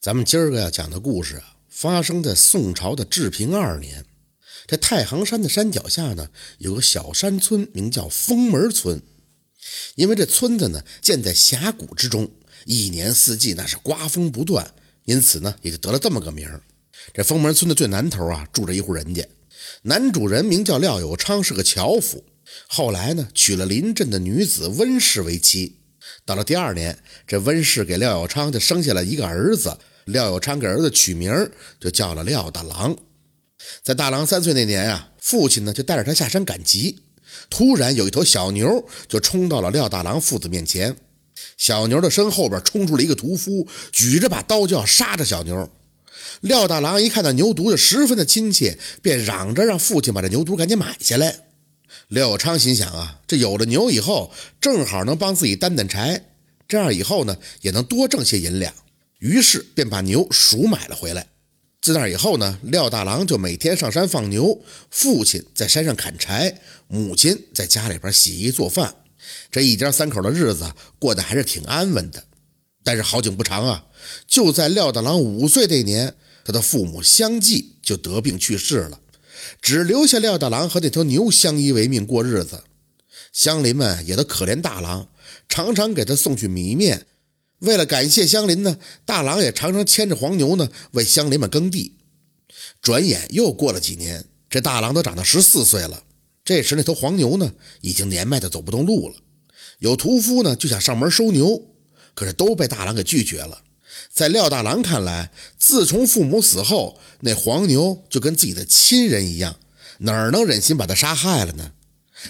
[0.00, 4.06] 咱们今儿个要讲的故事啊，发生在宋朝的治平二年。
[4.66, 9.02] 这太行山的山脚下呢，有个小山村，名叫封门村。
[9.96, 12.30] 因为这村子呢建在峡谷之中，
[12.64, 14.72] 一年四季那是刮风不断，
[15.04, 16.62] 因此呢也就得了这么个名儿。
[17.12, 19.28] 这封门村的最南头啊，住着一户人家，
[19.82, 22.24] 男主人名叫廖有昌，是个樵夫。
[22.66, 25.76] 后来呢，娶了邻镇的女子温氏为妻。
[26.24, 29.76] 到了第二年，这温氏给廖有昌就生下了一个儿子。
[30.10, 31.32] 廖有昌给儿子取名
[31.80, 32.96] 就叫了廖大郎。
[33.82, 37.00] 在大郎三岁那年啊，父亲呢就带着他下山赶集，
[37.48, 40.96] 突然有一头小牛就冲到了廖大郎父子面前。
[41.56, 45.70] 小牛的身后边冲出了一个屠夫，举着把刀就要杀着小牛。
[46.42, 51.40] 廖大郎一看到牛犊就十分的亲切，便嚷着让父亲把这牛犊赶紧买下来。
[52.08, 56.24] 廖有昌心想啊，这有了牛以后，正好能帮自己担担柴，
[56.68, 58.72] 这样以后呢也能多挣些银两。
[59.20, 61.28] 于是便把牛赎买了回来。
[61.80, 68.96] 自那以后呢，廖大郎就每天上山放牛，父亲在山上砍柴，母亲在家里边洗衣做饭。
[69.50, 72.24] 这一家三口的日子过得还是挺安稳的。
[72.82, 73.86] 但是好景不长啊，
[74.26, 79.00] 就在廖大郎五岁那年，他的父母相继就得病去世了，
[79.62, 82.64] 只留下廖大郎和那头牛相依为命过日子。
[83.32, 85.08] 乡邻们也都可怜大郎，
[85.48, 87.06] 常常给他送去米面。
[87.60, 91.96] 为了感谢乡邻呢，大郎也常常牵着黄牛呢为乡邻们耕地。
[92.82, 96.02] 转眼又过了几年，这大郎都长到十四岁了。
[96.44, 99.14] 这时那头黄牛呢已经年迈的走不动路了。
[99.78, 101.62] 有屠夫呢就想上门收牛，
[102.14, 103.62] 可是都被大郎给拒绝了。
[104.10, 109.56] 在廖大郎看来，自从父母死后，那黄牛就跟自己的亲人一样，
[109.98, 111.72] 哪能忍心把他杀害了呢？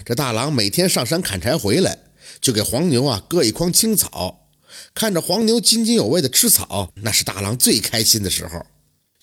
[0.05, 1.99] 这大郎每天上山砍柴回来，
[2.41, 4.50] 就给黄牛啊割一筐青草。
[4.95, 8.65] 看着黄牛津津有味地吃草，那是大郎最开心的时候。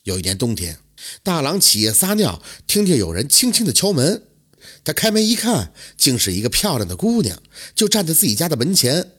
[0.04, 0.78] 有一年冬天，
[1.24, 4.24] 大郎起夜撒尿，听见有人轻轻地敲门。
[4.84, 7.42] 他开门一看，竟是一个漂亮的姑娘，
[7.76, 9.12] 就站在自己家的门前。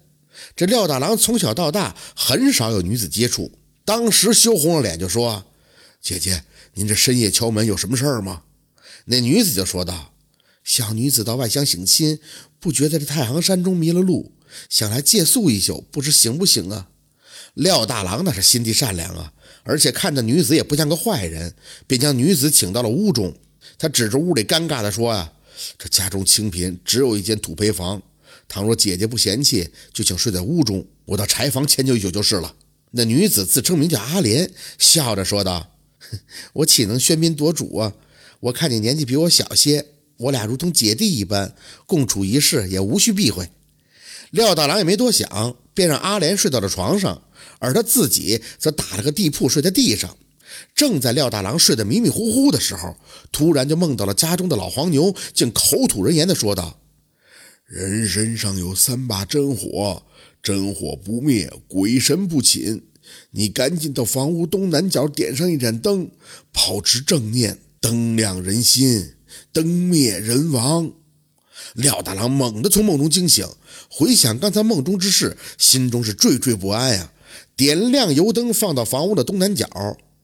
[0.56, 3.52] 这廖大郎从小到大很少有女子接触，
[3.84, 5.44] 当时羞红了脸，就说
[6.00, 6.44] ：“姐姐，
[6.74, 8.42] 您这深夜敲门有什么事儿吗？”
[9.06, 10.14] 那女子就说道
[10.68, 12.18] ：“小女子到外乡省亲，
[12.60, 14.32] 不觉在这太行山中迷了路。”
[14.68, 16.88] 想来借宿一宿，不知行不行啊？
[17.54, 21.54] 廖大郎那是心地善良啊，而且看着女子也不像个坏人，
[21.86, 23.34] 便将女子请到了屋中。
[23.78, 25.32] 他指着屋里，尴尬地说：“啊，
[25.78, 28.02] 这家中清贫，只有一间土坯房。
[28.46, 32.54] 倘若姐姐不嫌弃，就请睡在屋中，我到柴房迁就一宿就是了。”
[32.92, 35.76] 那女子自称名叫阿莲，笑着说道
[36.52, 37.94] ：“我岂能喧宾夺主啊？
[38.40, 39.84] 我看你年纪比我小些，
[40.18, 41.54] 我俩如同姐弟一般，
[41.86, 43.48] 共处一室，也无需避讳。”
[44.30, 47.22] 廖大郎也没多想，便让阿莲睡到了床上，
[47.58, 50.16] 而他自己则打了个地铺睡在地上。
[50.74, 52.96] 正在廖大郎睡得迷迷糊糊的时候，
[53.32, 56.80] 突然就梦到了家中的老黄牛，竟口吐人言的说道
[57.64, 60.02] ：“人身上有三把真火，
[60.42, 62.82] 真火不灭，鬼神不侵。
[63.30, 66.10] 你赶紧到房屋东南角点上一盏灯，
[66.52, 69.14] 保持正念，灯亮人心，
[69.52, 70.92] 灯灭人亡。”
[71.74, 73.46] 廖大郎猛地从梦中惊醒，
[73.90, 77.12] 回想刚才梦中之事，心中是惴惴不安呀。
[77.56, 79.68] 点亮油灯，放到房屋的东南角，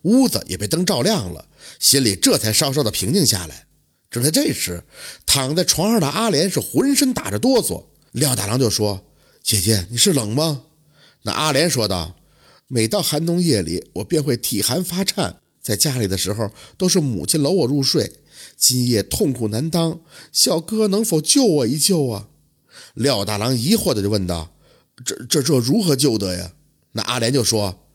[0.02, 1.46] 屋子也被灯照亮了，
[1.80, 3.66] 心里这才稍稍的平静下来。
[4.10, 4.84] 正在这时，
[5.26, 7.84] 躺在床上的阿莲是浑身打着哆嗦。
[8.12, 9.04] 廖大郎就说
[9.42, 10.62] ：“姐姐，你是冷吗？”
[11.22, 12.14] 那阿莲说道
[12.68, 16.48] ：“每到寒冬夜里，我便会体寒发颤，在家里的时候，
[16.78, 18.12] 都是母亲搂我入睡。”
[18.56, 22.28] 今夜痛苦难当，小哥能否救我一救啊？
[22.94, 24.54] 廖大郎疑惑的就问道
[25.04, 26.52] ：“这、这、这如何救得呀？”
[26.92, 27.86] 那阿莲就说：“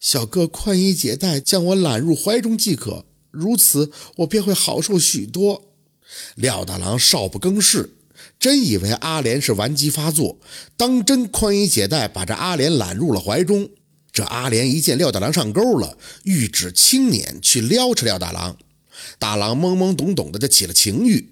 [0.00, 5.74] 小哥宽衣解带，将我揽入怀中即可，如此我便会好受许多。”
[6.34, 7.96] 廖大郎少不更事，
[8.40, 10.38] 真以为阿莲是顽疾发作，
[10.76, 13.68] 当真宽衣解带，把这阿莲揽入了怀中。
[14.18, 18.56] 这阿莲一见廖大郎上钩了，欲指轻捻去撩扯廖大郎。
[19.16, 21.30] 大郎懵懵懂懂的就起了情欲，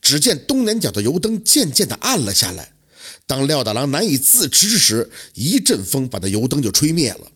[0.00, 2.70] 只见东南角的油灯渐渐的暗了下来。
[3.26, 7.32] 当廖大郎难以自持之时，一阵风把那油灯就吹灭了。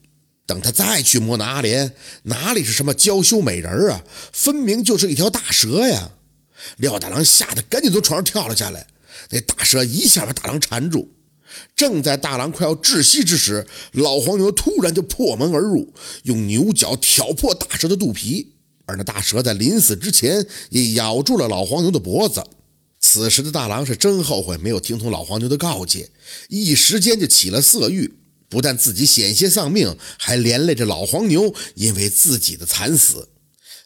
[0.46, 1.92] 等他再去摸那阿莲，
[2.22, 6.12] 哪里是什么娇羞美人啊，分明就是一条大蛇呀！
[6.76, 8.86] 廖大郎吓得赶紧从床上跳了下来，
[9.30, 11.12] 那大蛇一下把大郎缠住。
[11.76, 15.92] 正在大郎快要窒息之时，老黄牛突然就破门而入，
[16.24, 18.52] 用牛角挑破大蛇的肚皮。
[18.86, 22.44] 而那大蛇在临死之前也咬住了老黄牛的脖子。
[23.00, 26.10] 此时的大郎是真后悔没有听从老黄牛的告诫，
[26.48, 28.14] 一时间就起了色欲。
[28.48, 33.28] 不但自己险些丧命，还连累着老黄牛因为自己的惨死。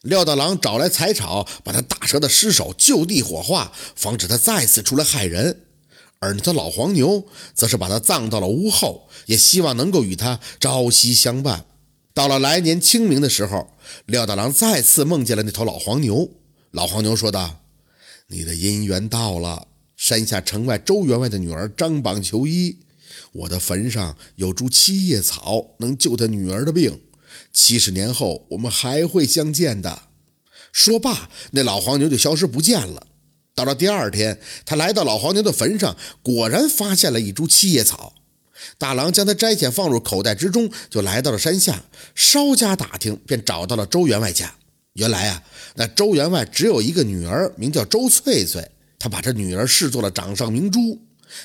[0.03, 5.61] 廖大郎找来柴草，把他大蛇的尸首就地火化，防止他再次出来害人。
[6.21, 11.65] 而那头老黄牛，则是把他葬到了屋后，也希望能够与他朝夕相伴。
[12.13, 13.73] 到了来年清明的时候，
[14.05, 16.29] 廖大郎再次梦见了那头老黄牛。
[16.71, 17.61] 老黄牛说道
[18.27, 22.79] ：“你的姻缘到了，山下城外周员外的女儿张榜求医，
[23.31, 26.99] 我的坟上有株七叶草，能救他女儿的病。
[27.53, 30.03] 七十年后，我们还会相见的。”
[30.73, 33.07] 说罢，那老黄牛就消失不见了。
[33.59, 38.13] 到了第二天，他来到老黄牛的坟上，果然发现了一株七叶草。
[38.77, 41.83] 大郎将它摘下放入口袋之中，就来到了山下。
[42.15, 44.55] 稍加打听，便找到了周员外家。
[44.93, 45.43] 原来啊，
[45.75, 48.65] 那周员外只有一个女儿，名叫周翠翠。
[48.97, 50.97] 他把这女儿视作了掌上明珠。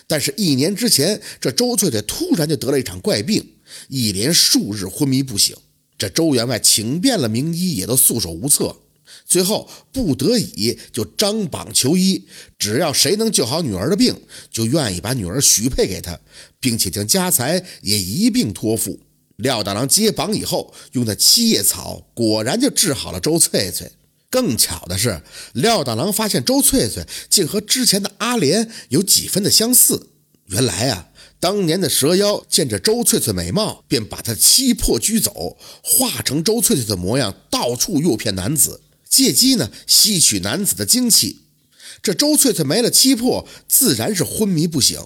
[0.06, 3.44] 但是，一年之前，这周翠翠突然就得了一场怪病，
[3.88, 5.56] 一连数日昏迷不醒。
[5.98, 8.76] 这周员外请遍了名医，也都束手无策。
[9.24, 12.26] 最后不得已，就张榜求医，
[12.58, 14.14] 只要谁能救好女儿的病，
[14.50, 16.18] 就愿意把女儿许配给他，
[16.60, 19.00] 并且将家财也一并托付。
[19.36, 23.90] 廖大郎接榜以后，用的七叶草果然就治好了周翠翠。
[24.30, 25.22] 更巧的是，
[25.52, 30.08] 廖大郎发现周翠翠竟和之前的阿莲有几分的相似。
[30.46, 31.08] 原来啊，
[31.40, 38.82] 当年的蛇妖见着周翠翠美貌，便把她七魄拘走，化成周翠翠的模样，到处诱骗男子。
[39.14, 41.42] 借机呢吸取男子的精气，
[42.02, 45.00] 这周翠翠没了七魄，自然是昏迷不醒。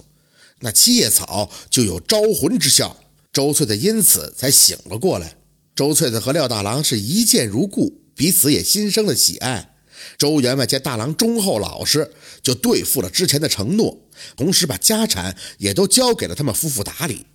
[0.60, 2.96] 那七叶草就有招魂之效，
[3.30, 5.36] 周翠翠因此才醒了过来。
[5.76, 9.74] 周翠翠和廖大郎是一见如故，彼此也心生了喜爱。
[10.16, 12.10] 周员外见大郎忠厚老实，
[12.42, 14.08] 就兑付了之前的承诺，
[14.38, 17.26] 同时把家产也都交给了他们夫妇打理。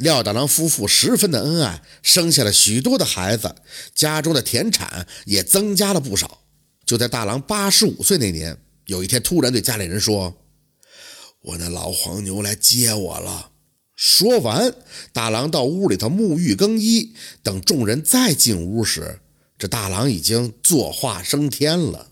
[0.00, 3.54] 廖大郎夫妇十分的恩爱，生下了许多的孩子，
[3.94, 6.40] 家中的田产也增加了不少。
[6.86, 8.56] 就在大郎八十五岁那年，
[8.86, 10.38] 有一天突然对家里人说
[11.44, 13.50] ：“我那老黄牛来接我了。”
[13.94, 14.74] 说完，
[15.12, 19.20] 大郎到屋里头沐浴更衣，等众人再进屋时，
[19.58, 22.08] 这大郎已经作化升天了。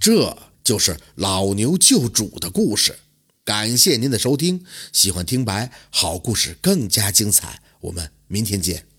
[0.00, 2.96] 这就是老牛救主的故事。
[3.44, 8.93] 感谢您的收听，喜欢听白好故事更加精彩，我们明天见。